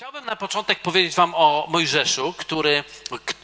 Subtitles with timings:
[0.00, 2.84] Chciałbym na początek powiedzieć Wam o Mojżeszu, który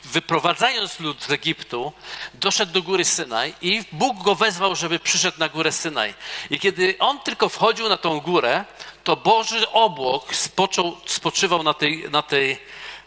[0.05, 1.93] wyprowadzając lud z Egiptu,
[2.35, 6.15] doszedł do góry Synaj i Bóg go wezwał, żeby przyszedł na górę Synaj.
[6.51, 8.65] I kiedy on tylko wchodził na tą górę,
[9.05, 12.59] to Boży obłok spoczął, spoczywał na tej, na tej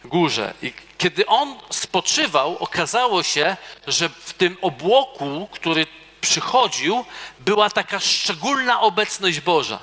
[0.04, 0.54] górze.
[0.62, 3.56] I kiedy on spoczywał, okazało się,
[3.86, 5.86] że w tym obłoku, który
[6.20, 7.04] przychodził,
[7.40, 9.78] była taka szczególna obecność Boża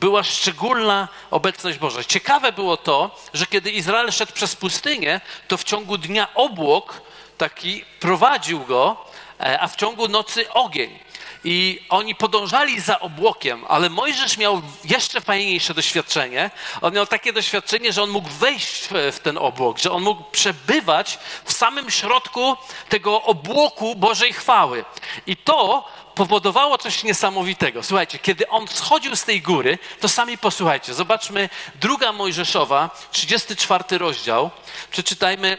[0.00, 2.04] była szczególna obecność Boża.
[2.04, 7.00] Ciekawe było to, że kiedy Izrael szedł przez pustynię, to w ciągu dnia obłok
[7.38, 8.96] taki prowadził go,
[9.40, 10.98] e, a w ciągu nocy ogień.
[11.44, 16.50] I oni podążali za obłokiem, ale Mojżesz miał jeszcze fajniejsze doświadczenie.
[16.80, 21.18] On miał takie doświadczenie, że on mógł wejść w ten obłok, że on mógł przebywać
[21.44, 22.56] w samym środku
[22.88, 24.84] tego obłoku Bożej chwały.
[25.26, 27.82] I to powodowało coś niesamowitego.
[27.82, 30.94] Słuchajcie, kiedy on schodził z tej góry, to sami posłuchajcie.
[30.94, 34.50] Zobaczmy druga Mojżeszowa, 34 rozdział.
[34.90, 35.58] Przeczytajmy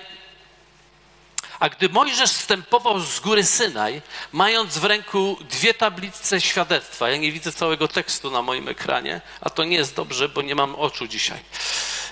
[1.63, 7.31] a gdy Mojżesz wstępował z góry Synaj, mając w ręku dwie tablice świadectwa, ja nie
[7.31, 11.07] widzę całego tekstu na moim ekranie, a to nie jest dobrze, bo nie mam oczu
[11.07, 11.39] dzisiaj.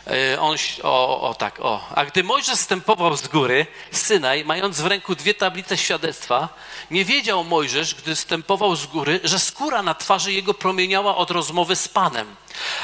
[0.07, 1.87] E, on, o, o tak, o.
[1.95, 6.49] A gdy Mojżesz wstępował z góry Synaj, mając w ręku dwie tablice świadectwa,
[6.91, 11.75] nie wiedział Mojżesz, gdy wstępował z góry, że skóra na twarzy jego promieniała od rozmowy
[11.75, 12.35] z Panem.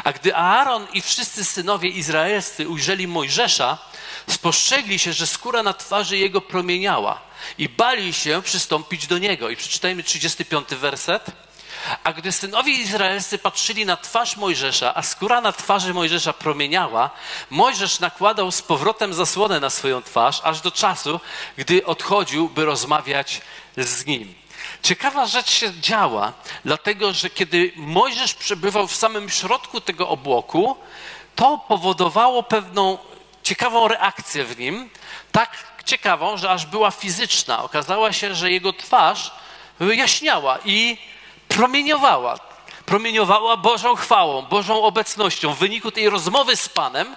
[0.03, 3.77] A gdy Aaron i wszyscy synowie izraelscy ujrzeli Mojżesza,
[4.29, 7.21] spostrzegli się, że skóra na twarzy jego promieniała
[7.57, 9.49] i bali się przystąpić do niego.
[9.49, 11.25] I przeczytajmy 35 werset.
[12.03, 17.09] A gdy synowie izraelscy patrzyli na twarz Mojżesza, a skóra na twarzy Mojżesza promieniała,
[17.49, 21.19] Mojżesz nakładał z powrotem zasłonę na swoją twarz, aż do czasu,
[21.57, 23.41] gdy odchodził, by rozmawiać
[23.77, 24.35] z nim.
[24.83, 26.33] Ciekawa rzecz się działa,
[26.65, 30.77] dlatego że kiedy Mojżesz przebywał w samym środku tego obłoku,
[31.35, 32.97] to powodowało pewną
[33.47, 34.89] ciekawą reakcję w nim,
[35.31, 35.49] tak
[35.85, 37.63] ciekawą, że aż była fizyczna.
[37.63, 39.31] Okazało się, że jego twarz
[39.79, 40.97] jaśniała i
[41.47, 42.39] promieniowała.
[42.85, 45.53] Promieniowała Bożą chwałą, Bożą obecnością.
[45.53, 47.15] W wyniku tej rozmowy z Panem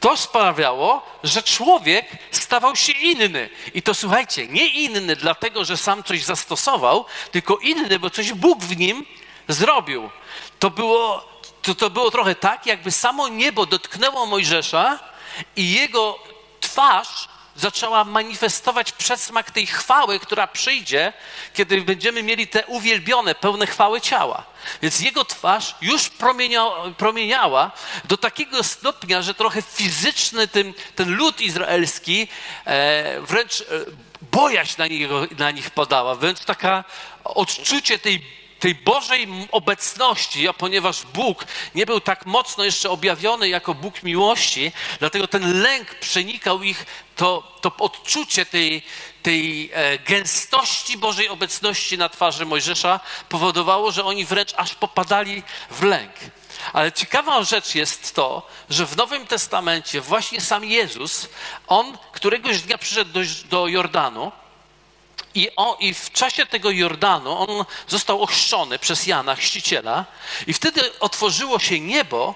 [0.00, 3.50] to sprawiało, że człowiek stawał się inny.
[3.74, 8.60] I to słuchajcie, nie inny dlatego, że sam coś zastosował, tylko inny, bo coś Bóg
[8.60, 9.06] w nim
[9.48, 10.10] zrobił.
[10.58, 11.28] To było,
[11.62, 15.11] to, to było trochę tak, jakby samo niebo dotknęło Mojżesza
[15.56, 16.18] i jego
[16.60, 21.12] twarz zaczęła manifestować przedsmak tej chwały, która przyjdzie,
[21.54, 24.44] kiedy będziemy mieli te uwielbione, pełne chwały ciała.
[24.82, 26.10] Więc jego twarz już
[26.98, 27.70] promieniała
[28.04, 32.28] do takiego stopnia, że trochę fizyczny ten, ten lud izraelski
[32.64, 33.64] e, wręcz e,
[34.22, 34.86] bojaźń na,
[35.38, 36.84] na nich podała, wręcz taka
[37.24, 43.74] odczucie tej tej Bożej obecności, a ponieważ Bóg nie był tak mocno jeszcze objawiony jako
[43.74, 46.86] Bóg miłości, dlatego ten lęk przenikał ich,
[47.16, 48.82] to, to odczucie tej,
[49.22, 55.82] tej e, gęstości Bożej obecności na twarzy Mojżesza powodowało, że oni wręcz aż popadali w
[55.82, 56.12] lęk.
[56.72, 61.28] Ale ciekawa rzecz jest to, że w Nowym Testamencie właśnie sam Jezus,
[61.66, 64.32] on któregoś dnia przyszedł do, do Jordanu,
[65.34, 70.04] i, on, I w czasie tego Jordanu on został ochrzczony przez Jana, chrzciciela,
[70.46, 72.34] i wtedy otworzyło się niebo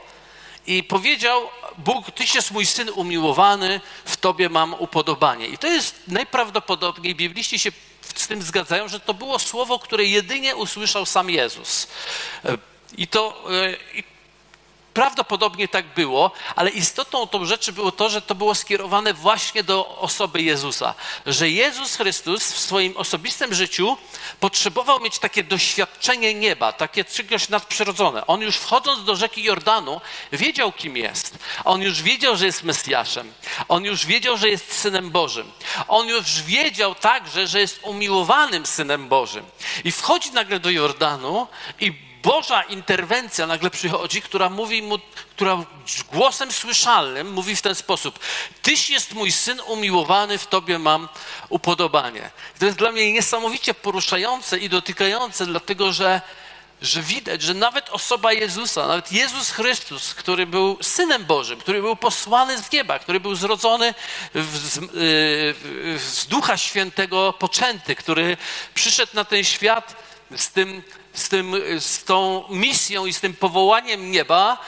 [0.67, 1.49] i powiedział:
[1.79, 5.47] Bóg, Tyś jest mój syn umiłowany, w Tobie mam upodobanie.
[5.47, 7.73] I to jest najprawdopodobniej, bibliści się
[8.15, 11.89] z tym zgadzają, że to było słowo, które jedynie usłyszał sam Jezus.
[12.97, 13.77] I to, e,
[14.97, 19.99] Prawdopodobnie tak było, ale istotą tą rzeczy było to, że to było skierowane właśnie do
[19.99, 20.95] osoby Jezusa.
[21.27, 23.97] Że Jezus Chrystus w swoim osobistym życiu
[24.41, 28.27] potrzebował mieć takie doświadczenie nieba, takie czegoś nadprzyrodzone.
[28.27, 30.01] On już wchodząc do rzeki Jordanu
[30.33, 31.39] wiedział, kim jest.
[31.65, 33.33] On już wiedział, że jest Mesjaszem.
[33.69, 35.53] On już wiedział, że jest Synem Bożym.
[35.89, 39.45] On już wiedział także, że jest umiłowanym Synem Bożym.
[39.85, 41.47] I wchodzi nagle do Jordanu
[41.81, 44.99] i Boża interwencja nagle przychodzi, która mówi mu,
[45.31, 45.65] która
[46.13, 48.19] głosem słyszalnym mówi w ten sposób:
[48.63, 51.09] Tyś jest mój syn umiłowany, w tobie mam
[51.49, 52.31] upodobanie.
[52.59, 56.21] To jest dla mnie niesamowicie poruszające i dotykające, dlatego że,
[56.83, 61.97] że widać, że nawet osoba Jezusa, nawet Jezus Chrystus, który był synem Bożym, który był
[61.97, 63.95] posłany z nieba, który był zrodzony
[64.35, 68.37] z, yy, z Ducha Świętego poczęty, który
[68.75, 69.97] przyszedł na ten świat
[70.37, 70.83] z tym
[71.17, 74.59] z, tym, z tą misją i z tym powołaniem nieba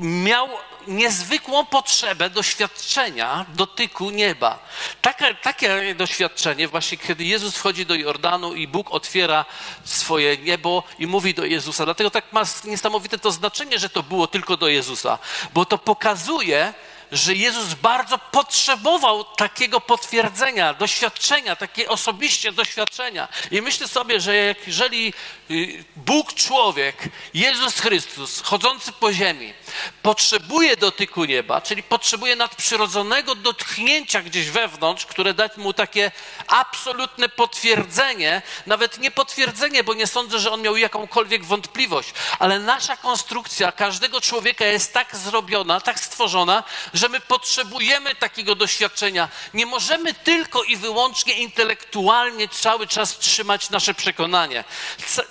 [0.00, 0.48] miał
[0.86, 4.58] niezwykłą potrzebę doświadczenia dotyku nieba.
[5.02, 9.44] Takie, takie doświadczenie, właśnie kiedy Jezus wchodzi do Jordanu i Bóg otwiera
[9.84, 11.84] swoje niebo i mówi do Jezusa.
[11.84, 15.18] Dlatego tak ma niesamowite to znaczenie, że to było tylko do Jezusa,
[15.54, 16.74] bo to pokazuje,
[17.12, 23.28] że Jezus bardzo potrzebował takiego potwierdzenia, doświadczenia, takie osobiście doświadczenia.
[23.50, 25.12] I myślę sobie, że jeżeli
[25.50, 26.96] y, Bóg, człowiek,
[27.34, 29.54] Jezus Chrystus, chodzący po ziemi,
[30.02, 36.12] potrzebuje dotyku nieba, czyli potrzebuje nadprzyrodzonego dotknięcia gdzieś wewnątrz, które da mu takie
[36.46, 42.96] absolutne potwierdzenie, nawet nie potwierdzenie, bo nie sądzę, że on miał jakąkolwiek wątpliwość, ale nasza
[42.96, 46.62] konstrukcja każdego człowieka jest tak zrobiona, tak stworzona,
[46.96, 49.28] że my potrzebujemy takiego doświadczenia.
[49.54, 54.64] Nie możemy tylko i wyłącznie intelektualnie cały czas trzymać nasze przekonanie.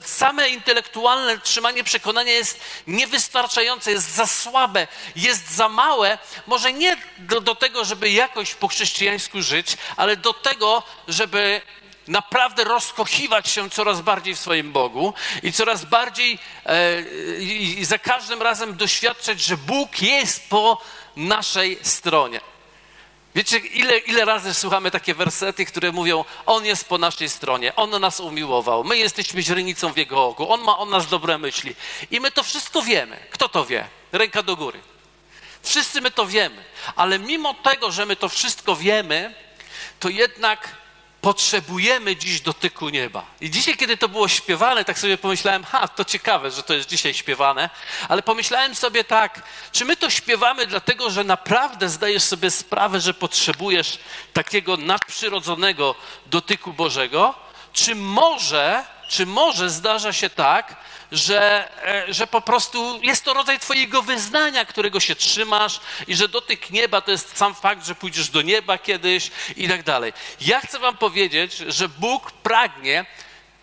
[0.01, 6.17] Same intelektualne trzymanie przekonania jest niewystarczające, jest za słabe, jest za małe,
[6.47, 11.61] może nie do, do tego, żeby jakoś po chrześcijańsku żyć, ale do tego, żeby
[12.07, 15.13] naprawdę rozkochiwać się coraz bardziej w swoim Bogu
[15.43, 17.01] i coraz bardziej e,
[17.39, 20.81] i za każdym razem doświadczać, że Bóg jest po
[21.15, 22.41] naszej stronie.
[23.35, 28.01] Wiecie, ile, ile razy słuchamy takie wersety, które mówią: On jest po naszej stronie, On
[28.01, 31.75] nas umiłował, my jesteśmy źrenicą w Jego oku, On ma o nas dobre myśli.
[32.11, 33.17] I my to wszystko wiemy.
[33.31, 33.87] Kto to wie?
[34.11, 34.79] Ręka do góry.
[35.63, 36.63] Wszyscy my to wiemy,
[36.95, 39.35] ale mimo tego, że my to wszystko wiemy,
[39.99, 40.75] to jednak
[41.25, 43.25] potrzebujemy dziś dotyku nieba.
[43.41, 46.89] I dzisiaj, kiedy to było śpiewane, tak sobie pomyślałem, ha, to ciekawe, że to jest
[46.89, 47.69] dzisiaj śpiewane,
[48.09, 49.41] ale pomyślałem sobie tak,
[49.71, 53.99] czy my to śpiewamy dlatego, że naprawdę zdajesz sobie sprawę, że potrzebujesz
[54.33, 55.95] takiego nadprzyrodzonego
[56.25, 57.35] dotyku Bożego,
[57.73, 60.75] czy może, czy może zdarza się tak,
[61.11, 66.27] że, e, że po prostu jest to rodzaj Twojego wyznania, którego się trzymasz i że
[66.27, 70.13] dotyk nieba to jest sam fakt, że pójdziesz do nieba kiedyś i tak dalej.
[70.41, 73.05] Ja chcę Wam powiedzieć, że Bóg pragnie,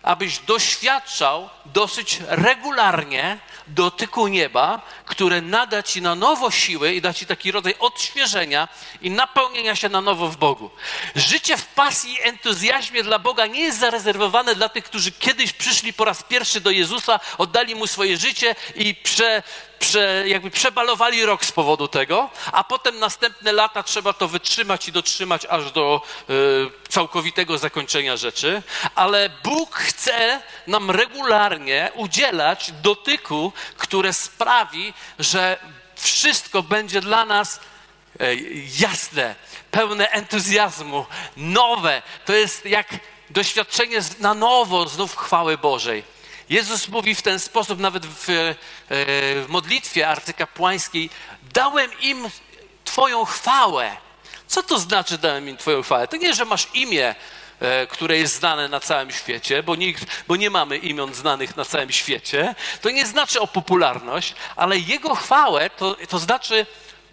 [0.03, 7.25] abyś doświadczał dosyć regularnie dotyku nieba, które nada ci na nowo siły i da ci
[7.25, 8.67] taki rodzaj odświeżenia
[9.01, 10.69] i napełnienia się na nowo w Bogu.
[11.15, 15.93] Życie w pasji i entuzjazmie dla Boga nie jest zarezerwowane dla tych, którzy kiedyś przyszli
[15.93, 19.43] po raz pierwszy do Jezusa, oddali Mu swoje życie i prze,
[19.83, 24.91] prze, jakby przebalowali rok z powodu tego, a potem następne lata trzeba to wytrzymać i
[24.91, 28.61] dotrzymać aż do y, całkowitego zakończenia rzeczy.
[28.95, 35.57] Ale Bóg chce nam regularnie udzielać dotyku, które sprawi, że
[35.95, 37.59] wszystko będzie dla nas
[38.19, 38.35] e,
[38.79, 39.35] jasne,
[39.71, 41.05] pełne entuzjazmu,
[41.37, 42.01] nowe.
[42.25, 42.87] To jest jak
[43.29, 46.12] doświadczenie na nowo znów chwały Bożej.
[46.53, 48.55] Jezus mówi w ten sposób nawet w, e,
[48.89, 51.09] w modlitwie arcykapłańskiej:
[51.53, 52.29] Dałem im
[52.85, 53.97] Twoją chwałę.
[54.47, 56.07] Co to znaczy dałem im Twoją chwałę?
[56.07, 57.15] To nie, że masz imię,
[57.59, 61.65] e, które jest znane na całym świecie, bo, nikt, bo nie mamy imion znanych na
[61.65, 62.55] całym świecie.
[62.81, 66.65] To nie znaczy o popularność, ale Jego chwałę to, to znaczy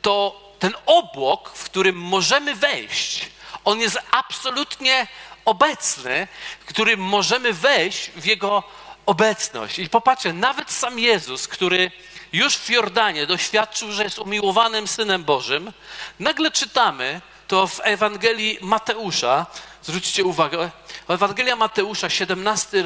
[0.03, 3.29] to ten obłok, w którym możemy wejść.
[3.65, 5.07] On jest absolutnie
[5.45, 6.29] obecny,
[6.61, 8.63] w którym możemy wejść w Jego
[9.11, 9.79] obecność.
[9.79, 11.91] I popatrzcie, nawet sam Jezus, który
[12.33, 15.73] już w Jordanie doświadczył, że jest umiłowanym Synem Bożym,
[16.19, 19.47] nagle czytamy to w Ewangelii Mateusza,
[19.83, 20.71] zwróćcie uwagę,
[21.09, 22.83] Ewangelia Mateusza, 17 e,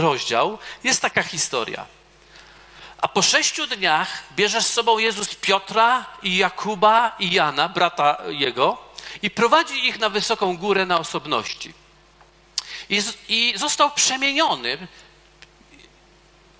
[0.00, 1.86] rozdział, jest taka historia.
[2.98, 8.78] A po sześciu dniach bierze z sobą Jezus Piotra i Jakuba i Jana, brata jego,
[9.22, 11.74] i prowadzi ich na wysoką górę na osobności.
[12.88, 14.88] I, i został przemieniony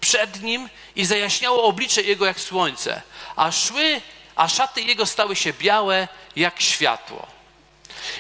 [0.09, 3.03] przed nim i zajaśniało oblicze jego jak słońce,
[3.37, 4.01] a szły,
[4.37, 7.27] a szaty jego stały się białe jak światło.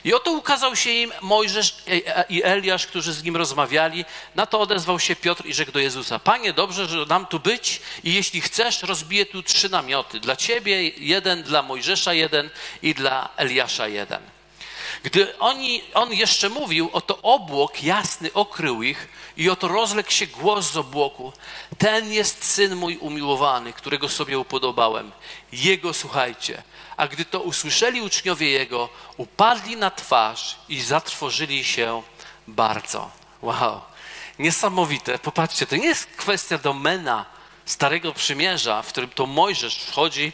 [0.04, 1.76] I oto ukazał się im Mojżesz
[2.28, 4.04] i Eliasz, którzy z nim rozmawiali.
[4.35, 7.80] Na to odezwał się Piotr i rzekł do Jezusa: Panie, dobrze, że nam tu być,
[8.04, 10.21] i jeśli chcesz, rozbiję tu trzy namioty.
[10.21, 12.50] Dla ciebie jeden, dla Mojżesza jeden
[12.83, 14.38] i dla Eliasza jeden.
[15.02, 20.73] Gdy oni, on jeszcze mówił, oto obłok jasny okrył ich i oto rozległ się głos
[20.73, 21.33] z obłoku.
[21.78, 25.12] Ten jest syn mój umiłowany, którego sobie upodobałem.
[25.52, 26.62] Jego słuchajcie.
[26.97, 32.02] A gdy to usłyszeli uczniowie jego, upadli na twarz i zatrwożyli się
[32.49, 33.11] bardzo.
[33.43, 33.81] Wow,
[34.38, 35.19] niesamowite.
[35.19, 37.25] Popatrzcie, to nie jest kwestia domena
[37.64, 40.33] Starego Przymierza, w którym to Mojżesz wchodzi,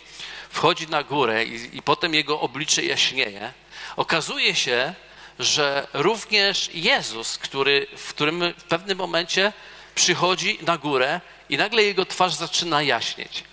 [0.51, 3.53] wchodzi na górę i, i potem jego oblicze jaśnieje
[3.97, 4.95] Okazuje się,
[5.39, 9.53] że również Jezus, który, w którym w pewnym momencie
[9.95, 13.45] przychodzi na górę i nagle jego twarz zaczyna jaśnieć.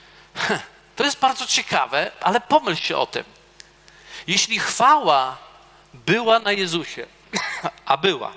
[0.96, 3.24] To jest bardzo ciekawe, ale pomyśl się o tym.
[4.28, 5.38] Jeśli chwała
[5.94, 7.06] była na Jezusie,
[7.86, 8.34] a była,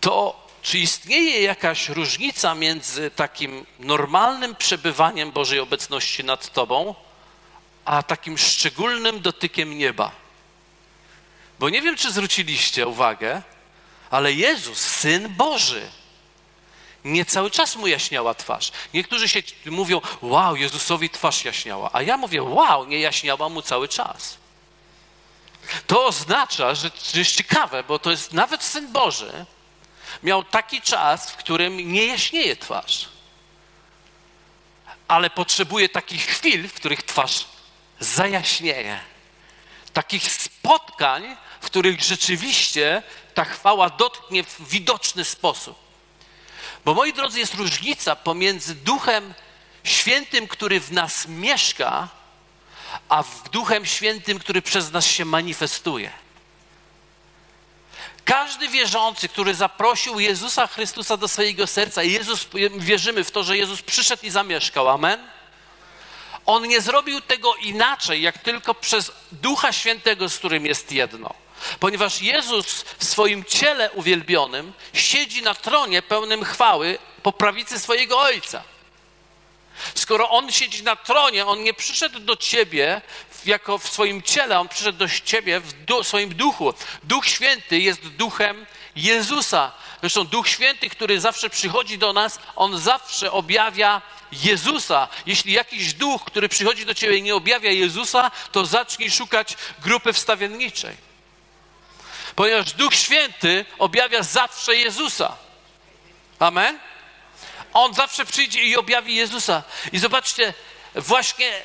[0.00, 6.94] to czy istnieje jakaś różnica między takim normalnym przebywaniem Bożej obecności nad Tobą,
[7.88, 10.10] a takim szczególnym dotykiem nieba.
[11.58, 13.42] Bo nie wiem, czy zwróciliście uwagę,
[14.10, 15.90] ale Jezus, Syn Boży,
[17.04, 18.72] nie cały czas mu jaśniała twarz.
[18.94, 23.88] Niektórzy się mówią, wow, Jezusowi twarz jaśniała, a ja mówię, wow, nie jaśniała mu cały
[23.88, 24.38] czas.
[25.86, 29.46] To oznacza, że to jest ciekawe, bo to jest nawet Syn Boży
[30.22, 33.08] miał taki czas, w którym nie jaśnieje twarz.
[35.08, 37.57] Ale potrzebuje takich chwil, w których twarz
[38.00, 39.00] zajaśnieje.
[39.92, 43.02] Takich spotkań, w których rzeczywiście
[43.34, 45.78] ta chwała dotknie w widoczny sposób.
[46.84, 49.34] Bo moi drodzy, jest różnica pomiędzy Duchem
[49.84, 52.08] Świętym, który w nas mieszka,
[53.08, 56.10] a w Duchem Świętym, który przez nas się manifestuje.
[58.24, 63.82] Każdy wierzący, który zaprosił Jezusa Chrystusa do swojego serca, Jezus, wierzymy w to, że Jezus
[63.82, 65.37] przyszedł i zamieszkał, amen?
[66.48, 71.34] On nie zrobił tego inaczej, jak tylko przez Ducha Świętego, z którym jest jedno.
[71.80, 78.62] Ponieważ Jezus w swoim ciele uwielbionym siedzi na tronie pełnym chwały po prawicy swojego Ojca.
[79.94, 83.00] Skoro On siedzi na tronie, On nie przyszedł do ciebie
[83.46, 86.74] jako w swoim ciele, On przyszedł do ciebie w du swoim duchu.
[87.04, 89.72] Duch Święty jest duchem Jezusa.
[90.00, 94.02] Zresztą Duch Święty, który zawsze przychodzi do nas, On zawsze objawia
[94.32, 95.08] Jezusa.
[95.26, 100.96] Jeśli jakiś duch, który przychodzi do ciebie nie objawia Jezusa, to zacznij szukać grupy wstawienniczej.
[102.34, 105.36] Ponieważ Duch Święty objawia zawsze Jezusa.
[106.38, 106.78] Amen?
[107.72, 109.62] On zawsze przyjdzie i objawi Jezusa.
[109.92, 110.54] I zobaczcie,
[110.94, 111.62] właśnie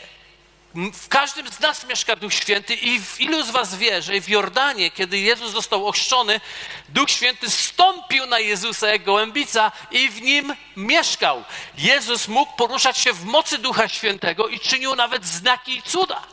[0.75, 4.29] w każdym z nas mieszka Duch Święty i w ilu z was wie, że w
[4.29, 6.41] Jordanie, kiedy Jezus został ochrzczony,
[6.89, 11.43] Duch Święty stąpił na Jezusa jak gołębica i w nim mieszkał.
[11.77, 16.32] Jezus mógł poruszać się w mocy Ducha Świętego i czynił nawet znaki i cuda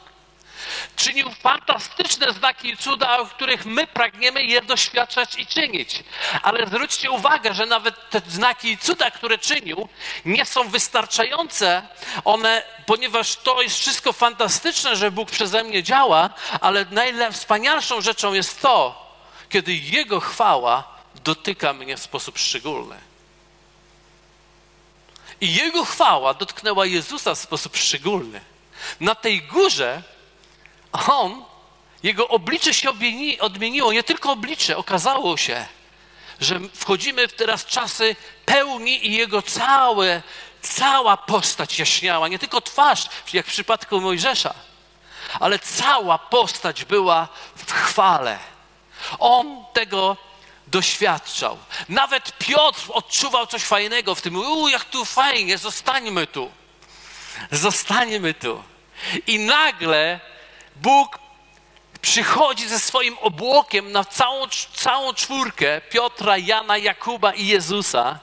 [0.97, 6.05] czynił fantastyczne znaki i cuda, o których my pragniemy je doświadczać i czynić.
[6.43, 9.89] Ale zwróćcie uwagę, że nawet te znaki i cuda, które czynił,
[10.25, 11.83] nie są wystarczające.
[12.25, 18.61] One, ponieważ to jest wszystko fantastyczne, że Bóg przeze mnie działa, ale najwspanialszą rzeczą jest
[18.61, 19.11] to,
[19.49, 22.97] kiedy Jego chwała dotyka mnie w sposób szczególny.
[25.41, 28.41] I Jego chwała dotknęła Jezusa w sposób szczególny.
[29.01, 30.03] Na tej górze
[30.93, 31.45] on,
[32.03, 32.91] jego oblicze się
[33.41, 35.67] odmieniło, nie tylko oblicze, okazało się,
[36.41, 40.23] że wchodzimy w teraz czasy pełni i jego całe,
[40.63, 44.55] cała postać jaśniała, nie tylko twarz, jak w przypadku Mojżesza,
[45.41, 48.39] ale cała postać była w chwale.
[49.19, 50.17] On tego
[50.67, 51.59] doświadczał.
[51.89, 54.37] Nawet Piotr odczuwał coś fajnego w tym.
[54.37, 56.51] U, jak tu fajnie, zostańmy tu.
[57.51, 58.63] Zostańmy tu.
[59.27, 60.21] I nagle
[60.83, 61.19] Bóg
[62.03, 68.19] przychodzi ze swoim obłokiem na całą, całą czwórkę Piotra, Jana, Jakuba i Jezusa.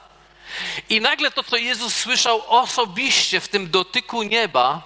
[0.88, 4.82] I nagle to, co Jezus słyszał osobiście w tym dotyku nieba,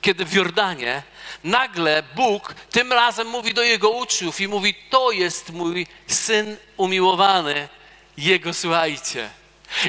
[0.00, 1.02] kiedy w Jordanie,
[1.44, 7.68] nagle Bóg tym razem mówi do jego uczniów i mówi: To jest mój syn umiłowany,
[8.16, 9.30] jego słuchajcie.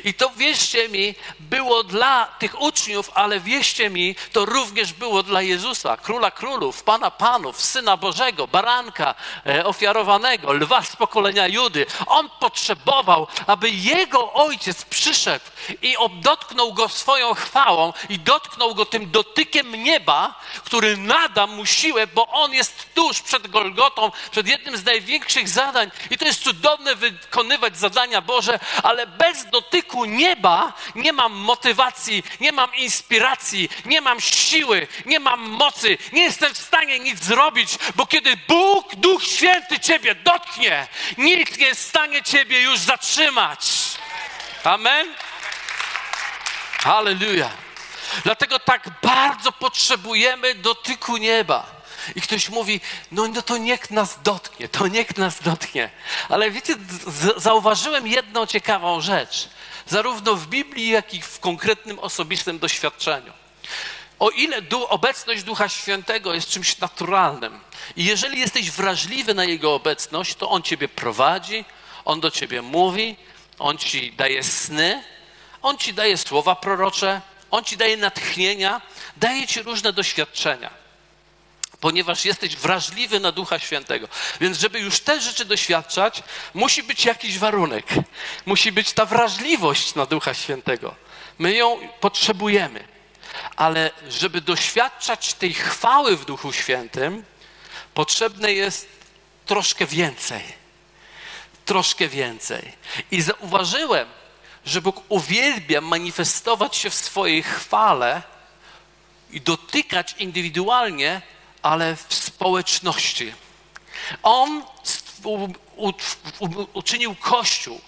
[0.03, 5.41] I to wierzcie mi, było dla tych uczniów, ale wierzcie mi, to również było dla
[5.41, 9.15] Jezusa, króla królów, pana panów, syna Bożego, baranka
[9.45, 11.85] e, ofiarowanego, lwa z pokolenia Judy.
[12.07, 15.45] On potrzebował, aby jego ojciec przyszedł
[15.81, 22.07] i dotknął go swoją chwałą i dotknął go tym dotykiem nieba, który nada mu siłę,
[22.07, 25.91] bo on jest tuż przed Golgotą, przed jednym z największych zadań.
[26.11, 29.74] I to jest cudowne wykonywać zadania Boże, ale bez dotyku
[30.07, 36.53] nieba nie mam motywacji, nie mam inspiracji, nie mam siły, nie mam mocy, nie jestem
[36.53, 41.89] w stanie nic zrobić, bo kiedy Bóg, Duch Święty Ciebie dotknie, nic nie jest w
[41.89, 43.71] stanie Ciebie już zatrzymać.
[44.63, 45.07] Amen.
[46.83, 47.49] Halleluja.
[48.23, 51.75] Dlatego tak bardzo potrzebujemy dotyku nieba.
[52.15, 55.89] I ktoś mówi, no, no to niech nas dotknie, to niech nas dotknie.
[56.29, 56.75] Ale wiecie,
[57.37, 59.49] zauważyłem jedną ciekawą rzecz,
[59.87, 63.33] zarówno w Biblii, jak i w konkretnym osobistym doświadczeniu.
[64.19, 67.59] O ile du obecność Ducha Świętego jest czymś naturalnym
[67.95, 71.65] i jeżeli jesteś wrażliwy na Jego obecność, to On Ciebie prowadzi,
[72.05, 73.15] On do Ciebie mówi,
[73.59, 75.03] On Ci daje sny,
[75.61, 78.81] on ci daje słowa prorocze, on ci daje natchnienia,
[79.17, 80.69] daje ci różne doświadczenia,
[81.79, 84.07] ponieważ jesteś wrażliwy na Ducha Świętego.
[84.41, 87.85] Więc, żeby już te rzeczy doświadczać, musi być jakiś warunek.
[88.45, 90.95] Musi być ta wrażliwość na Ducha Świętego.
[91.39, 92.87] My ją potrzebujemy.
[93.55, 97.23] Ale żeby doświadczać tej chwały w Duchu Świętym,
[97.93, 98.87] potrzebne jest
[99.45, 100.43] troszkę więcej.
[101.65, 102.71] Troszkę więcej.
[103.11, 104.07] I zauważyłem,
[104.65, 108.21] że Bóg uwielbia manifestować się w swojej chwale
[109.31, 111.21] i dotykać indywidualnie,
[111.65, 113.33] ale w społeczności.
[114.23, 114.63] On
[116.73, 117.81] uczynił Kościół,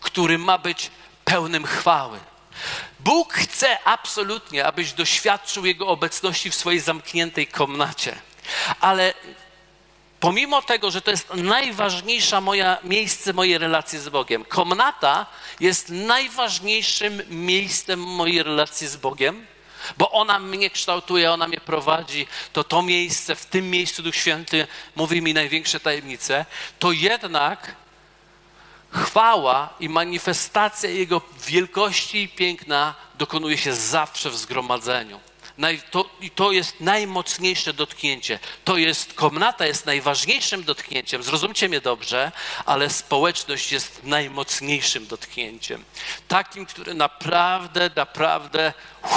[0.00, 0.90] który ma być
[1.24, 2.20] pełnym chwały.
[3.00, 8.18] Bóg chce absolutnie, abyś doświadczył Jego obecności w swojej zamkniętej komnacie.
[8.80, 9.14] Ale
[10.20, 15.26] pomimo tego, że to jest najważniejsza moja miejsce mojej relacji z Bogiem, komnata
[15.60, 19.46] jest najważniejszym miejscem mojej relacji z Bogiem,
[19.98, 24.66] bo ona mnie kształtuje, ona mnie prowadzi, to to miejsce, w tym miejscu Duch Święty
[24.96, 26.46] mówi mi największe tajemnice,
[26.78, 27.74] to jednak
[28.90, 35.20] chwała i manifestacja Jego wielkości i piękna dokonuje się zawsze w zgromadzeniu.
[35.90, 38.38] To, I to jest najmocniejsze dotknięcie.
[38.64, 42.32] To jest, komnata jest najważniejszym dotknięciem, zrozumcie mnie dobrze,
[42.66, 45.84] ale społeczność jest najmocniejszym dotknięciem.
[46.28, 48.72] Takim, który naprawdę, naprawdę
[49.04, 49.12] uff,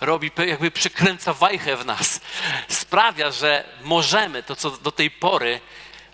[0.00, 2.20] robi, jakby przykręca wajchę w nas.
[2.68, 5.60] Sprawia, że możemy to, co do tej pory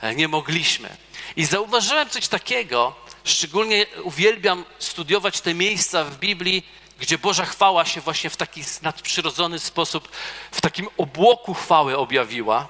[0.00, 0.97] e, nie mogliśmy.
[1.37, 2.94] I zauważyłem coś takiego,
[3.25, 6.66] szczególnie uwielbiam studiować te miejsca w Biblii,
[6.99, 10.09] gdzie Boża chwała się właśnie w taki nadprzyrodzony sposób,
[10.50, 12.69] w takim obłoku chwały objawiła.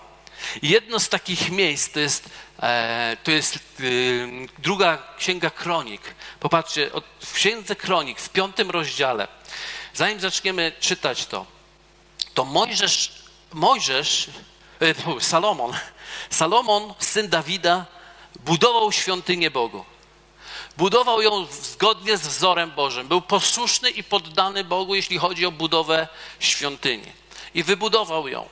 [0.62, 2.28] Jedno z takich miejsc to jest,
[2.62, 3.60] e, to jest e,
[4.58, 6.14] druga księga kronik.
[6.40, 9.28] Popatrzcie, w księdze kronik, w piątym rozdziale,
[9.94, 11.46] zanim zaczniemy czytać to,
[12.34, 13.12] to Mojżesz,
[13.52, 14.30] Mojżesz
[14.80, 15.72] e, Salomon,
[16.30, 17.86] Salomon, syn Dawida,
[18.44, 19.84] budował świątynię Bogu.
[20.78, 23.08] Budował ją zgodnie z wzorem Bożym.
[23.08, 26.08] Był posłuszny i poddany Bogu, jeśli chodzi o budowę
[26.40, 27.12] świątyni.
[27.54, 28.48] I wybudował ją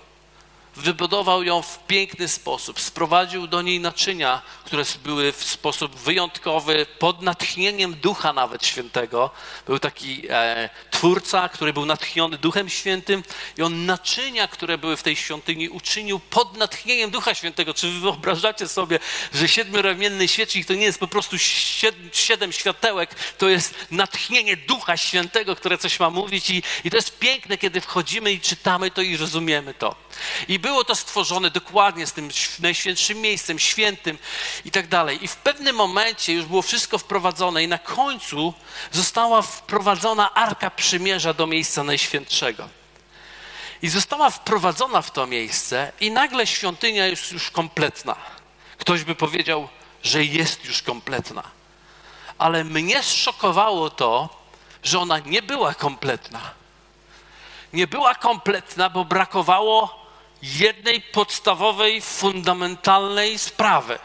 [0.77, 2.81] wybudował ją w piękny sposób.
[2.81, 9.31] Sprowadził do niej naczynia, które były w sposób wyjątkowy, pod natchnieniem Ducha nawet Świętego.
[9.67, 13.23] Był taki e, twórca, który był natchniony Duchem Świętym
[13.59, 17.75] i on naczynia, które były w tej świątyni, uczynił pod natchnieniem Ducha Świętego.
[17.75, 18.99] Czy wy wyobrażacie sobie,
[19.35, 24.97] że siedmioramienny świecznik to nie jest po prostu siedem, siedem światełek, to jest natchnienie Ducha
[24.97, 29.03] Świętego, które coś ma mówić i, i to jest piękne, kiedy wchodzimy i czytamy to
[29.03, 29.95] i rozumiemy to.
[30.49, 34.19] I było to stworzone dokładnie z tym najświętszym miejscem, świętym
[34.65, 35.25] i tak dalej.
[35.25, 38.55] I w pewnym momencie już było wszystko wprowadzone i na końcu
[38.93, 42.69] została wprowadzona Arka Przymierza do miejsca najświętszego.
[43.83, 48.17] I została wprowadzona w to miejsce i nagle świątynia jest już kompletna.
[48.79, 49.69] Ktoś by powiedział,
[50.03, 51.43] że jest już kompletna.
[52.39, 54.29] Ale mnie zszokowało to,
[54.83, 56.41] że ona nie była kompletna.
[57.73, 60.06] Nie była kompletna, bo brakowało
[60.43, 63.99] jednej podstawowej, fundamentalnej sprawy.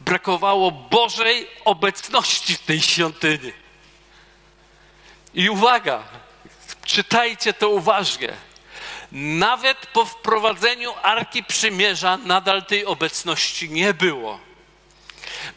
[0.00, 3.52] Brakowało Bożej obecności w tej świątyni.
[5.34, 6.02] I uwaga,
[6.84, 8.32] czytajcie to uważnie.
[9.12, 14.40] Nawet po wprowadzeniu Arki Przymierza nadal tej obecności nie było.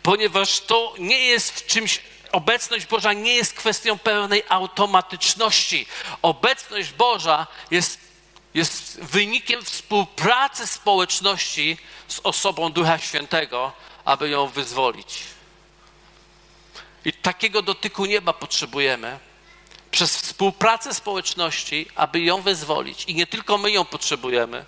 [0.03, 5.85] Ponieważ to nie jest czymś obecność Boża nie jest kwestią pełnej automatyczności.
[6.21, 7.99] Obecność Boża jest
[8.53, 13.73] jest wynikiem współpracy społeczności z osobą Ducha Świętego,
[14.05, 15.23] aby ją wyzwolić.
[17.05, 19.19] I takiego dotyku nieba potrzebujemy
[19.91, 23.05] przez współpracę społeczności, aby ją wyzwolić.
[23.05, 24.65] I nie tylko my ją potrzebujemy,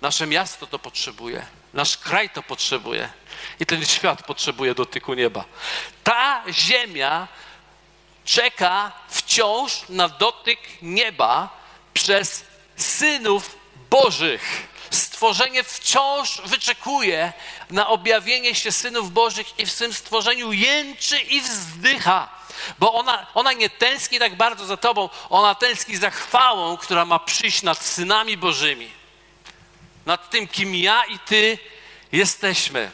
[0.00, 3.08] nasze miasto to potrzebuje, nasz kraj to potrzebuje
[3.60, 5.44] i ten świat potrzebuje dotyku nieba.
[6.04, 7.28] Ta ziemia
[8.24, 11.48] czeka wciąż na dotyk nieba
[11.94, 12.44] przez
[12.76, 13.56] synów
[13.90, 14.66] Bożych.
[14.90, 17.32] Stworzenie wciąż wyczekuje
[17.70, 22.28] na objawienie się synów Bożych i w tym stworzeniu jęczy i wzdycha.
[22.78, 27.18] Bo ona, ona nie tęskni tak bardzo za Tobą, ona tęskni za chwałą, która ma
[27.18, 28.90] przyjść nad synami Bożymi.
[30.06, 31.58] Nad tym, kim ja i Ty
[32.12, 32.90] jesteśmy.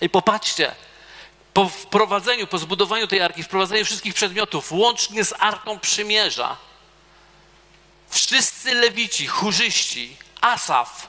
[0.00, 0.74] I popatrzcie,
[1.54, 6.56] po wprowadzeniu, po zbudowaniu tej arki, wprowadzeniu wszystkich przedmiotów, łącznie z arką przymierza,
[8.10, 11.08] wszyscy lewici, chórzyści, Asaf,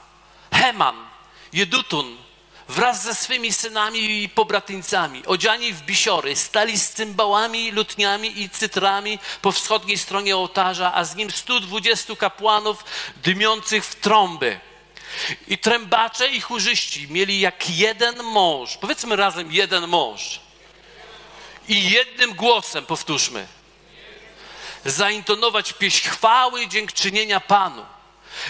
[0.52, 1.06] Heman,
[1.52, 2.16] Jedutun,
[2.68, 9.18] wraz ze swymi synami i pobratyńcami, odziani w bisiory, stali z cymbałami, lutniami i cytrami
[9.42, 12.84] po wschodniej stronie ołtarza, a z nim 120 kapłanów
[13.16, 14.60] dymiących w trąby.
[15.48, 20.40] I trębacze i chórzyści mieli jak jeden mąż, powiedzmy razem jeden mąż.
[21.68, 23.46] I jednym głosem powtórzmy.
[24.84, 27.86] Zaintonować pieśń chwały i dziękczynienia Panu.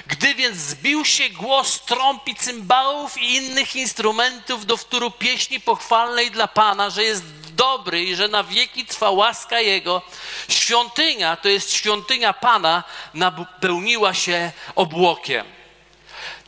[0.07, 6.31] Gdy więc zbił się głos trąb i cymbałów i innych instrumentów do wtóru pieśni pochwalnej
[6.31, 10.03] dla Pana, że jest dobry i że na wieki trwa łaska Jego,
[10.49, 15.62] świątynia, to jest świątynia Pana, napełniła się obłokiem.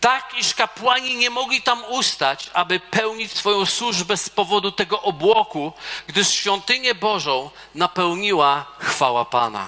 [0.05, 5.73] Tak, iż kapłani nie mogli tam ustać, aby pełnić swoją służbę z powodu tego obłoku,
[6.07, 9.67] gdyż świątynię Bożą napełniła chwała Pana.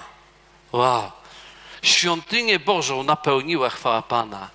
[0.72, 1.10] Wow.
[1.82, 4.48] Świątynię Bożą napełniła chwała Pana.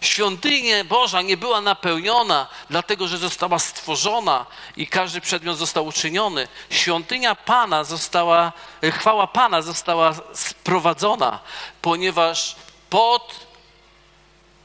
[0.00, 6.48] Świątynia Boża nie była napełniona, dlatego że została stworzona i każdy przedmiot został uczyniony.
[6.70, 8.52] Świątynia Pana została,
[8.92, 11.38] chwała Pana została sprowadzona,
[11.82, 12.56] ponieważ
[12.90, 13.51] pod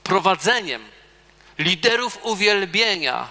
[0.07, 0.89] prowadzeniem
[1.59, 3.27] liderów uwielbienia,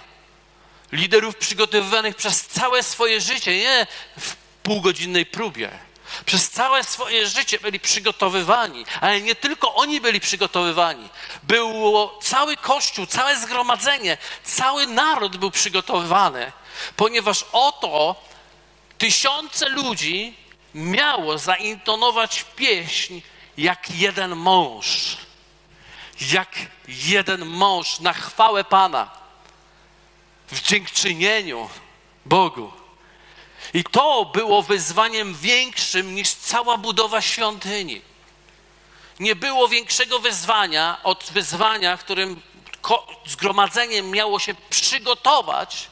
[0.91, 3.87] liderów przygotowywanych przez całe swoje życie, nie
[4.19, 5.69] w półgodzinnej próbie.
[6.25, 11.09] Przez całe swoje życie byli przygotowywani, ale nie tylko oni byli przygotowywani.
[11.43, 16.51] Było cały kościół, całe zgromadzenie, cały naród był przygotowywany,
[16.95, 18.15] ponieważ oto
[18.97, 20.35] tysiące ludzi
[20.75, 23.21] miało zaintonować pieśń
[23.57, 25.17] jak jeden mąż
[26.21, 26.55] jak
[26.87, 29.09] jeden mąż na chwałę Pana,
[30.47, 31.69] w dziękczynieniu
[32.25, 32.71] Bogu.
[33.73, 38.01] I to było wyzwaniem większym niż cała budowa świątyni.
[39.19, 42.41] Nie było większego wyzwania od wyzwania, którym
[43.25, 45.89] zgromadzeniem miało się przygotować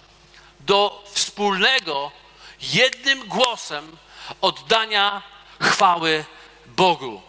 [0.60, 2.12] do wspólnego,
[2.62, 3.98] jednym głosem
[4.42, 5.22] oddania
[5.62, 6.26] chwały
[6.66, 7.22] Bogu.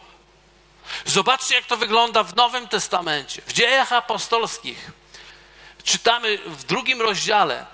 [1.04, 3.42] Zobaczcie, jak to wygląda w Nowym Testamencie.
[3.46, 4.90] W dziejach apostolskich
[5.84, 7.66] czytamy w drugim rozdziale,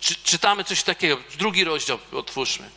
[0.00, 2.70] czy, czytamy coś takiego, drugi rozdział otwórzmy.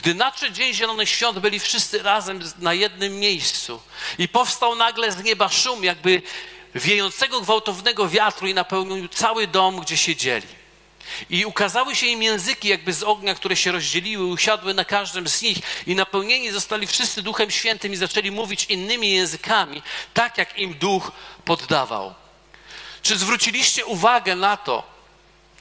[0.00, 3.82] Gdy nadszedł Dzień Zielonych Świąt, byli wszyscy razem na jednym miejscu
[4.18, 6.22] i powstał nagle z nieba szum, jakby
[6.74, 10.55] wiejącego gwałtownego wiatru i napełnił cały dom, gdzie siedzieli.
[11.30, 15.42] I ukazały się im języki jakby z ognia, które się rozdzieliły, usiadły na każdym z
[15.42, 19.82] nich i napełnieni zostali wszyscy Duchem Świętym i zaczęli mówić innymi językami,
[20.14, 21.12] tak jak im Duch
[21.44, 22.14] poddawał.
[23.02, 24.82] Czy zwróciliście uwagę na to,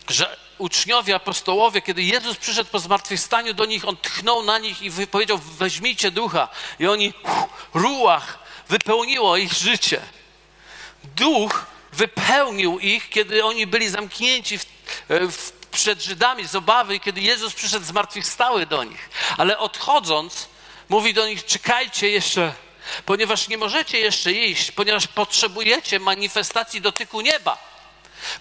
[0.09, 5.07] że uczniowie, apostołowie, kiedy Jezus przyszedł po zmartwychwstaniu do nich, On tchnął na nich i
[5.07, 6.49] powiedział, weźmijcie Ducha.
[6.79, 7.13] I oni,
[7.73, 10.01] ruach, wypełniło ich życie.
[11.03, 14.65] Duch wypełnił ich, kiedy oni byli zamknięci w,
[15.71, 19.09] przed Żydami z obawy, kiedy Jezus przyszedł zmartwychwstały do nich.
[19.37, 20.47] Ale odchodząc,
[20.89, 22.53] mówi do nich: czekajcie jeszcze,
[23.05, 27.74] ponieważ nie możecie jeszcze iść, ponieważ potrzebujecie manifestacji dotyku nieba.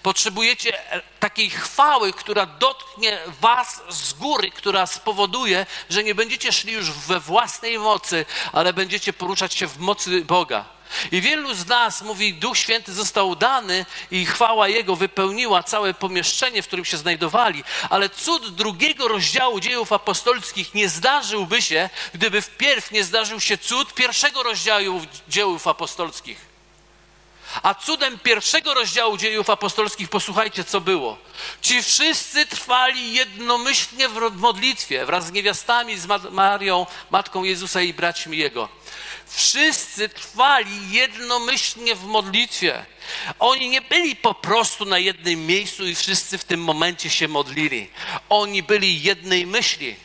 [0.03, 6.73] Potrzebujecie e, takiej chwały, która dotknie Was z góry, która spowoduje, że nie będziecie szli
[6.73, 10.75] już we własnej mocy, ale będziecie poruszać się w mocy Boga.
[11.11, 16.61] I wielu z nas mówi, Duch Święty został dany i chwała Jego wypełniła całe pomieszczenie,
[16.61, 17.63] w którym się znajdowali.
[17.89, 23.93] Ale cud drugiego rozdziału dziejów apostolskich nie zdarzyłby się, gdyby wpierw nie zdarzył się cud
[23.93, 26.54] pierwszego rozdziału dziejów apostolskich.
[27.63, 31.17] A cudem pierwszego rozdziału dziejów apostolskich, posłuchajcie, co było.
[31.61, 38.37] Ci wszyscy trwali jednomyślnie w modlitwie wraz z niewiastami, z Marią, matką Jezusa i braćmi
[38.37, 38.69] Jego.
[39.27, 42.85] Wszyscy trwali jednomyślnie w modlitwie.
[43.39, 47.89] Oni nie byli po prostu na jednym miejscu i wszyscy w tym momencie się modlili.
[48.29, 49.95] Oni byli jednej myśli.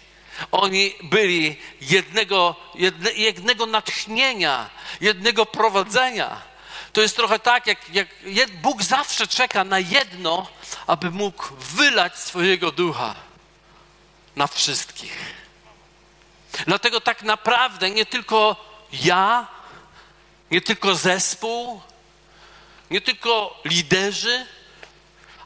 [0.53, 6.50] Oni byli jednego, jedne, jednego natchnienia, jednego prowadzenia.
[6.93, 7.79] To jest trochę tak, jak,
[8.25, 10.47] jak Bóg zawsze czeka na jedno,
[10.87, 13.15] aby mógł wylać swojego ducha
[14.37, 15.19] na wszystkich.
[16.67, 18.57] Dlatego tak naprawdę nie tylko
[18.93, 19.47] ja,
[20.51, 21.81] nie tylko zespół,
[22.91, 24.47] nie tylko liderzy,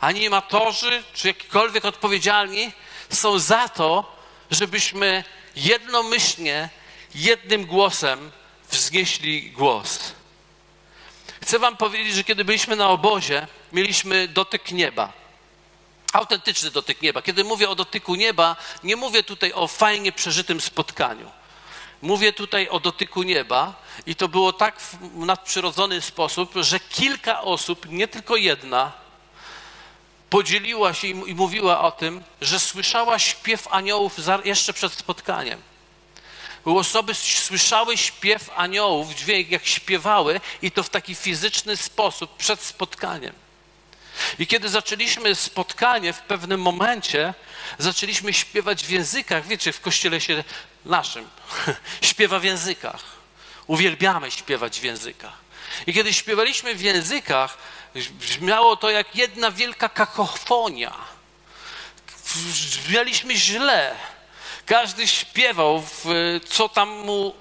[0.00, 2.72] animatorzy, czy jakikolwiek odpowiedzialni
[3.10, 4.16] są za to,
[4.50, 5.24] żebyśmy
[5.56, 6.68] jednomyślnie,
[7.14, 8.30] jednym głosem
[8.70, 10.12] wznieśli głos.
[11.44, 15.12] Chcę Wam powiedzieć, że kiedy byliśmy na obozie, mieliśmy dotyk nieba.
[16.12, 17.22] Autentyczny dotyk nieba.
[17.22, 21.30] Kiedy mówię o dotyku nieba, nie mówię tutaj o fajnie przeżytym spotkaniu.
[22.02, 23.74] Mówię tutaj o dotyku nieba
[24.06, 28.92] i to było tak w nadprzyrodzony sposób, że kilka osób, nie tylko jedna,
[30.30, 35.73] podzieliła się i mówiła o tym, że słyszała śpiew aniołów jeszcze przed spotkaniem.
[36.64, 43.32] Osoby słyszały śpiew aniołów, dźwięk jak śpiewały i to w taki fizyczny sposób przed spotkaniem.
[44.38, 47.34] I kiedy zaczęliśmy spotkanie, w pewnym momencie
[47.78, 49.46] zaczęliśmy śpiewać w językach.
[49.46, 50.44] Wiecie, w kościele się
[50.84, 51.28] naszym
[52.02, 53.02] śpiewa w językach.
[53.66, 55.44] Uwielbiamy śpiewać w językach.
[55.86, 57.58] I kiedy śpiewaliśmy w językach,
[58.10, 60.92] brzmiało to jak jedna wielka kakofonia.
[62.36, 63.96] Brzmialiśmy źle.
[64.66, 65.82] Każdy śpiewał,
[66.46, 67.34] co tam, mu,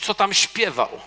[0.00, 1.00] co tam śpiewał.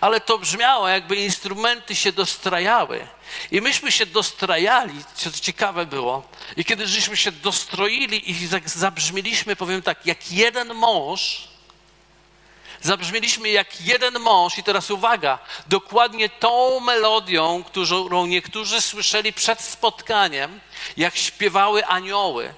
[0.00, 3.06] Ale to brzmiało, jakby instrumenty się dostrajały.
[3.50, 6.22] I myśmy się dostrajali, co ciekawe było.
[6.56, 11.48] I kiedy żeśmy się dostroili i zabrzmieliśmy, powiem tak, jak jeden mąż,
[12.80, 20.60] zabrzmieliśmy jak jeden mąż, i teraz uwaga, dokładnie tą melodią, którą niektórzy słyszeli przed spotkaniem,
[20.96, 22.54] jak śpiewały anioły.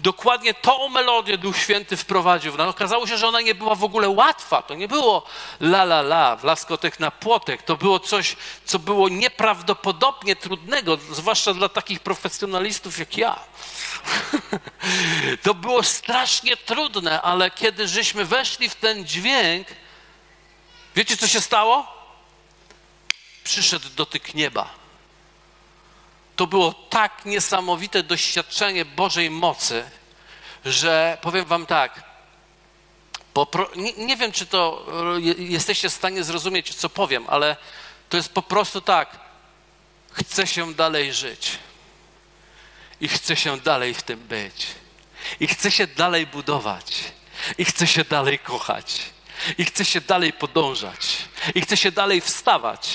[0.00, 2.56] Dokładnie tą melodię Duch Święty wprowadził.
[2.56, 4.62] No, okazało się, że ona nie była w ogóle łatwa.
[4.62, 5.26] To nie było
[5.60, 7.62] la la la, wlaskotek na płotek.
[7.62, 13.40] To było coś, co było nieprawdopodobnie trudnego, zwłaszcza dla takich profesjonalistów jak ja.
[15.44, 19.68] to było strasznie trudne, ale kiedy żeśmy weszli w ten dźwięk,
[20.94, 21.86] wiecie co się stało?
[23.44, 24.85] Przyszedł dotyk nieba
[26.36, 29.84] to było tak niesamowite doświadczenie Bożej mocy,
[30.64, 32.02] że powiem Wam tak.
[33.34, 33.70] Popro...
[33.76, 34.86] Nie, nie, wiem, czy to
[35.38, 37.56] jesteście w stanie zrozumieć, co powiem, ale
[38.08, 39.18] to jest po prostu tak.
[40.12, 41.58] Chcę się dalej żyć.
[43.00, 44.66] I chcę się dalej w tym być.
[45.40, 47.04] I chcę się dalej budować.
[47.58, 49.02] I chcę się dalej kochać.
[49.58, 51.16] I chcę się dalej podążać.
[51.54, 52.90] I chcę się dalej wstawać.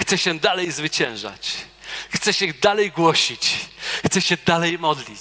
[0.00, 1.52] Chcę się dalej zwyciężać.
[2.08, 3.58] Chcę się dalej głosić.
[4.06, 5.20] Chcę się dalej modlić.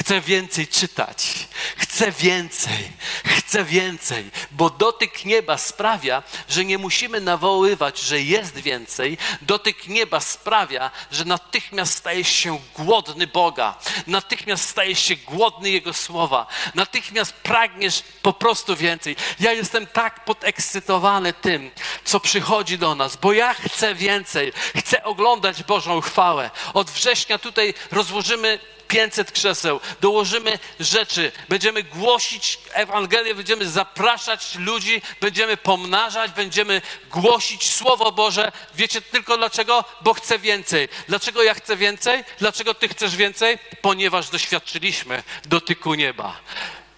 [0.00, 1.34] Chcę więcej czytać.
[1.76, 2.92] Chcę więcej.
[3.24, 4.30] Chcę więcej.
[4.50, 9.18] Bo dotyk nieba sprawia, że nie musimy nawoływać, że jest więcej.
[9.42, 13.78] Dotyk nieba sprawia, że natychmiast stajesz się głodny Boga.
[14.06, 16.46] Natychmiast stajesz się głodny Jego słowa.
[16.74, 19.16] Natychmiast pragniesz po prostu więcej.
[19.40, 21.70] Ja jestem tak podekscytowany tym,
[22.04, 24.52] co przychodzi do nas, bo ja chcę więcej.
[24.76, 26.50] Chcę oglądać Bożą chwałę.
[26.74, 35.56] Od września tutaj rozłożymy 500 krzeseł, dołożymy rzeczy, będziemy głosić Ewangelię, będziemy zapraszać ludzi, będziemy
[35.56, 38.52] pomnażać, będziemy głosić Słowo Boże.
[38.74, 39.84] Wiecie tylko dlaczego?
[40.00, 40.88] Bo chcę więcej.
[41.08, 42.24] Dlaczego ja chcę więcej?
[42.38, 43.58] Dlaczego Ty chcesz więcej?
[43.82, 46.40] Ponieważ doświadczyliśmy dotyku nieba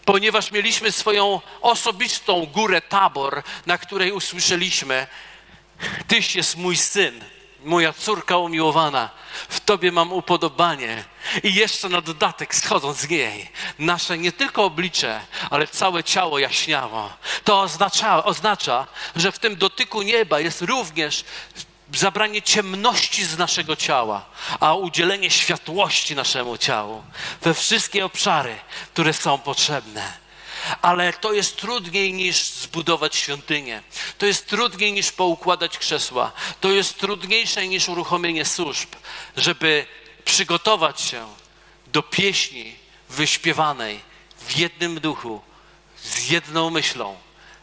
[0.04, 5.06] ponieważ mieliśmy swoją osobistą górę Tabor, na której usłyszeliśmy:
[6.08, 7.24] Tyś jest mój syn,
[7.64, 9.10] moja córka umiłowana,
[9.48, 11.04] w Tobie mam upodobanie.
[11.42, 15.20] I jeszcze na dodatek, schodząc z niej, nasze nie tylko oblicze,
[15.50, 17.12] ale całe ciało jaśniało.
[17.44, 21.24] To oznacza, oznacza, że w tym dotyku nieba jest również
[21.94, 24.26] zabranie ciemności z naszego ciała,
[24.60, 27.02] a udzielenie światłości naszemu ciału
[27.42, 28.56] we wszystkie obszary,
[28.92, 30.20] które są potrzebne
[30.82, 33.82] ale to jest trudniej niż zbudować świątynię.
[34.18, 36.32] To jest trudniej niż poukładać krzesła.
[36.60, 38.88] To jest trudniejsze niż uruchomienie służb,
[39.36, 39.86] żeby
[40.24, 41.28] przygotować się
[41.86, 42.76] do pieśni
[43.08, 44.00] wyśpiewanej
[44.38, 45.40] w jednym duchu,
[46.02, 47.16] z jedną myślą,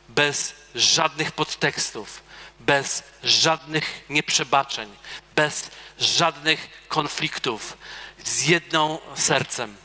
[0.10, 2.24] bez żadnych podtekstów,
[2.60, 4.90] bez żadnych nieprzebaczeń,
[5.36, 7.78] bez żadnych konfliktów,
[8.24, 9.78] z jedną sercem,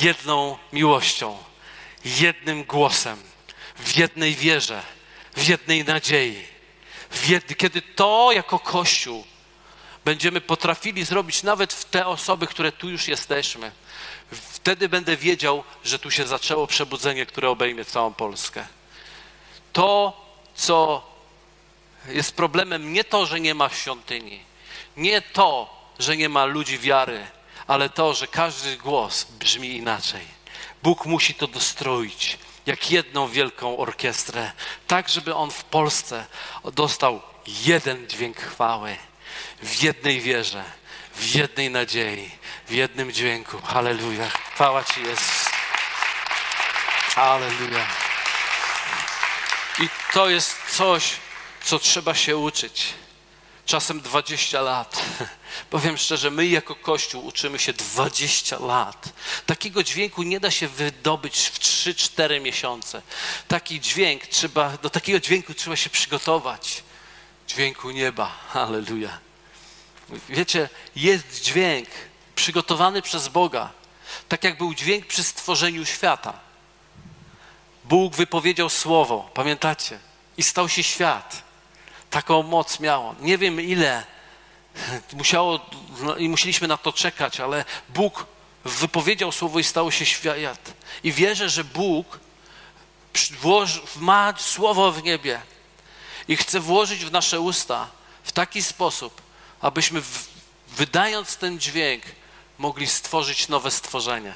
[0.00, 1.38] jedną miłością
[2.06, 3.22] jednym głosem,
[3.76, 4.82] w jednej wierze,
[5.36, 6.44] w jednej nadziei.
[7.10, 7.56] W jed...
[7.56, 9.24] Kiedy to jako Kościół
[10.04, 13.72] będziemy potrafili zrobić nawet w te osoby, które tu już jesteśmy,
[14.32, 18.66] wtedy będę wiedział, że tu się zaczęło przebudzenie, które obejmie całą Polskę.
[19.72, 20.20] To,
[20.54, 21.02] co
[22.08, 24.40] jest problemem, nie to, że nie ma świątyni,
[24.96, 27.26] nie to, że nie ma ludzi wiary,
[27.66, 30.36] ale to, że każdy głos brzmi inaczej.
[30.82, 34.52] Bóg musi to dostroić jak jedną wielką orkiestrę,
[34.86, 36.26] tak żeby on w Polsce
[36.72, 38.96] dostał jeden dźwięk chwały,
[39.62, 40.64] w jednej wierze,
[41.14, 42.30] w jednej nadziei,
[42.68, 43.58] w jednym dźwięku.
[43.62, 44.30] Halleluja.
[44.54, 45.48] Chwała Ci Jezus.
[47.14, 47.86] Halleluja.
[49.80, 51.16] I to jest coś,
[51.64, 52.94] co trzeba się uczyć.
[53.66, 55.02] Czasem 20 lat
[55.70, 59.08] Powiem szczerze, my jako Kościół uczymy się 20 lat.
[59.46, 63.02] Takiego dźwięku nie da się wydobyć w 3-4 miesiące.
[63.48, 66.82] Taki dźwięk trzeba, do takiego dźwięku trzeba się przygotować.
[67.48, 68.32] Dźwięku nieba.
[68.48, 69.18] Halleluja.
[70.28, 71.88] Wiecie, jest dźwięk
[72.34, 73.70] przygotowany przez Boga,
[74.28, 76.32] tak jak był dźwięk przy stworzeniu świata.
[77.84, 79.98] Bóg wypowiedział słowo, pamiętacie?
[80.36, 81.45] I stał się świat.
[82.10, 83.14] Taką moc miało.
[83.20, 84.04] Nie wiem ile
[85.12, 85.60] Musiało,
[86.00, 88.26] no, I musieliśmy na to czekać, ale Bóg
[88.64, 90.72] wypowiedział słowo i stało się świat.
[91.04, 92.18] I wierzę, że Bóg
[93.40, 95.40] włoży, ma słowo w niebie
[96.28, 97.90] i chce włożyć w nasze usta
[98.24, 99.22] w taki sposób,
[99.60, 100.28] abyśmy w,
[100.68, 102.02] wydając ten dźwięk
[102.58, 104.34] mogli stworzyć nowe stworzenie.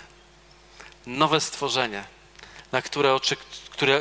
[1.07, 2.05] Nowe stworzenie,
[2.73, 3.15] na które,
[3.81, 4.01] które,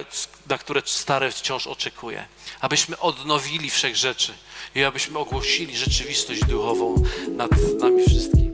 [0.50, 2.26] na które stare wciąż oczekuje.
[2.62, 4.34] Abyśmy odnowili wszech rzeczy
[4.76, 7.04] i abyśmy ogłosili rzeczywistość duchową
[7.38, 8.52] nad nami wszystkimi.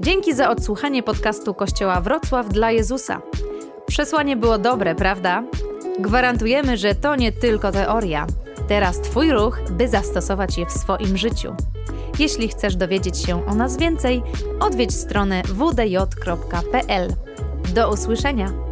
[0.00, 3.20] Dzięki za odsłuchanie podcastu Kościoła Wrocław dla Jezusa.
[3.86, 5.42] Przesłanie było dobre, prawda?
[5.98, 8.26] Gwarantujemy, że to nie tylko teoria.
[8.68, 11.54] Teraz Twój ruch, by zastosować je w swoim życiu.
[12.18, 14.22] Jeśli chcesz dowiedzieć się o nas więcej,
[14.60, 17.14] odwiedź stronę wdj.pl.
[17.74, 18.70] Do usłyszenia!